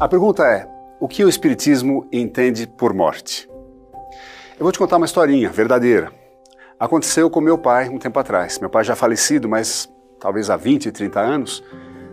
[0.00, 0.64] A pergunta é:
[1.00, 3.50] o que o Espiritismo entende por morte?
[4.56, 6.12] Eu vou te contar uma historinha verdadeira.
[6.78, 8.60] Aconteceu com meu pai um tempo atrás.
[8.60, 11.64] Meu pai já falecido, mas talvez há 20, 30 anos.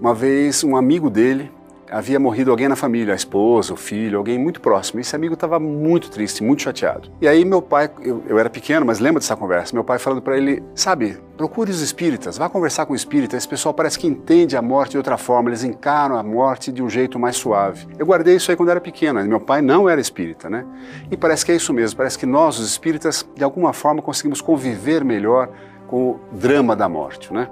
[0.00, 1.52] Uma vez um amigo dele
[1.90, 5.00] havia morrido alguém na família, a esposa, o filho, alguém muito próximo.
[5.00, 7.10] Esse amigo estava muito triste, muito chateado.
[7.20, 10.22] E aí meu pai, eu, eu era pequeno, mas lembra dessa conversa, meu pai falando
[10.22, 14.06] para ele, sabe, procure os espíritas, vá conversar com o espírita, esse pessoal parece que
[14.06, 17.86] entende a morte de outra forma, eles encaram a morte de um jeito mais suave.
[17.98, 20.64] Eu guardei isso aí quando era pequeno, meu pai não era espírita, né?
[21.10, 24.40] E parece que é isso mesmo, parece que nós, os espíritas, de alguma forma conseguimos
[24.40, 25.48] conviver melhor
[25.86, 27.48] com o drama da morte, né?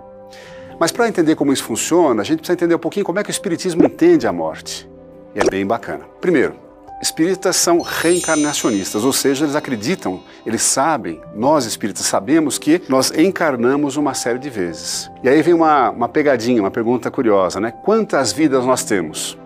[0.78, 3.30] Mas para entender como isso funciona, a gente precisa entender um pouquinho como é que
[3.30, 4.88] o Espiritismo entende a morte.
[5.34, 6.04] E é bem bacana.
[6.20, 6.54] Primeiro,
[7.00, 13.96] espíritas são reencarnacionistas, ou seja, eles acreditam, eles sabem, nós espíritas sabemos que nós encarnamos
[13.96, 15.10] uma série de vezes.
[15.22, 17.70] E aí vem uma, uma pegadinha, uma pergunta curiosa, né?
[17.70, 19.38] Quantas vidas nós temos?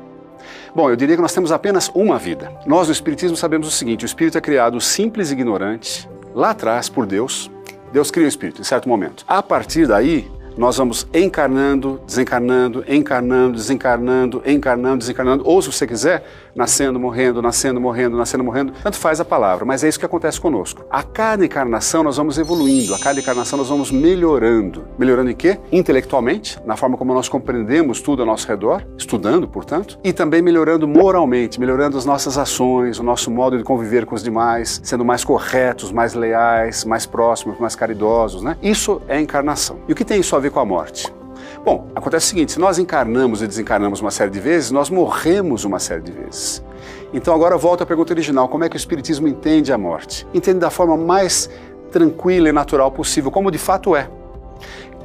[0.75, 2.53] Bom, eu diria que nós temos apenas uma vida.
[2.67, 6.89] Nós, no Espiritismo, sabemos o seguinte: o espírito é criado simples e ignorante, lá atrás,
[6.89, 7.51] por Deus.
[7.93, 9.25] Deus cria o espírito em certo momento.
[9.27, 10.31] A partir daí,
[10.61, 16.23] nós vamos encarnando, desencarnando, encarnando, desencarnando, encarnando, desencarnando, ou se você quiser,
[16.55, 20.39] nascendo, morrendo, nascendo, morrendo, nascendo, morrendo, tanto faz a palavra, mas é isso que acontece
[20.39, 20.85] conosco.
[20.91, 24.85] A cada encarnação nós vamos evoluindo, a cada encarnação nós vamos melhorando.
[24.99, 25.59] Melhorando em quê?
[25.73, 30.87] Intelectualmente, na forma como nós compreendemos tudo ao nosso redor, estudando, portanto, e também melhorando
[30.87, 35.25] moralmente, melhorando as nossas ações, o nosso modo de conviver com os demais, sendo mais
[35.25, 38.59] corretos, mais leais, mais próximos, mais caridosos, né?
[38.63, 39.79] Isso é encarnação.
[39.89, 41.13] E o que tem isso a a ver com a morte?
[41.65, 45.65] Bom, acontece o seguinte: se nós encarnamos e desencarnamos uma série de vezes, nós morremos
[45.65, 46.63] uma série de vezes.
[47.13, 50.27] Então agora volta à pergunta original: como é que o Espiritismo entende a morte?
[50.35, 51.49] Entende da forma mais
[51.91, 54.09] tranquila e natural possível, como de fato é.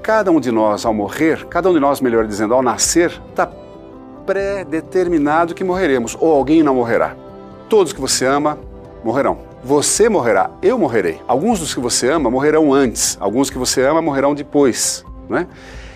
[0.01, 3.51] Cada um de nós, ao morrer, cada um de nós, melhor dizendo, ao nascer, está
[4.25, 7.15] pré-determinado que morreremos, ou alguém não morrerá.
[7.67, 8.59] Todos que você ama
[9.03, 9.39] morrerão.
[9.63, 11.19] Você morrerá, eu morrerei.
[11.27, 15.03] Alguns dos que você ama morrerão antes, alguns que você ama morrerão depois.
[15.29, 15.47] Né?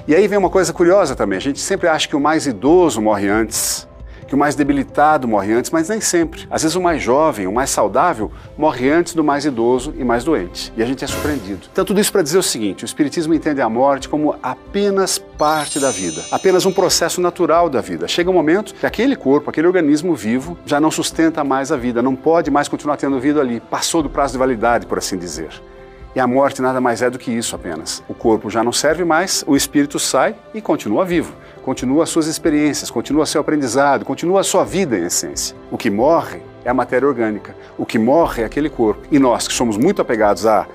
[0.08, 1.38] E aí vem uma coisa curiosa também.
[1.38, 3.88] A gente sempre acha que o mais idoso morre antes,
[4.30, 6.48] que o mais debilitado morre antes, mas nem sempre.
[6.52, 10.24] Às vezes o mais jovem, o mais saudável, morre antes do mais idoso e mais
[10.24, 10.72] doente.
[10.78, 11.68] E a gente é surpreendido.
[11.72, 15.80] Então, tudo isso para dizer o seguinte: o Espiritismo entende a morte como apenas parte
[15.80, 18.08] da vida, apenas um processo natural da vida.
[18.08, 22.02] Chega um momento que aquele corpo, aquele organismo vivo, já não sustenta mais a vida,
[22.02, 25.50] não pode mais continuar tendo vida ali, passou do prazo de validade, por assim dizer.
[26.16, 28.04] E a morte nada mais é do que isso apenas.
[28.10, 31.34] O corpo já não serve mais, o espírito sai e continua vivo.
[31.64, 35.56] Continua as suas experiências, continua seu aprendizado, continua a sua vida em essência.
[35.70, 37.56] O que morre é a matéria orgânica.
[37.78, 39.02] O que morre é aquele corpo.
[39.12, 40.68] E nós, que somos muito apegados à,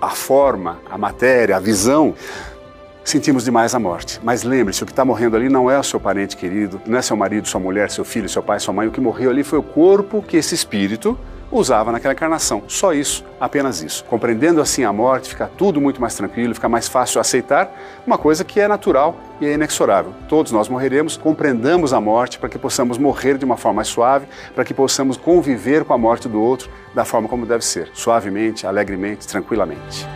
[0.00, 2.12] à forma, à matéria, à visão,
[3.04, 4.20] sentimos demais a morte.
[4.24, 7.02] Mas lembre-se, o que está morrendo ali não é o seu parente querido, não é
[7.02, 8.88] seu marido, sua mulher, seu filho, seu pai, sua mãe.
[8.88, 11.16] O que morreu ali foi o corpo que esse espírito
[11.54, 12.64] usava naquela encarnação.
[12.66, 14.04] Só isso, apenas isso.
[14.04, 17.72] Compreendendo assim a morte, fica tudo muito mais tranquilo, fica mais fácil aceitar
[18.06, 20.12] uma coisa que é natural e é inexorável.
[20.28, 24.26] Todos nós morreremos, compreendamos a morte para que possamos morrer de uma forma mais suave,
[24.54, 28.66] para que possamos conviver com a morte do outro da forma como deve ser, suavemente,
[28.66, 30.06] alegremente, tranquilamente.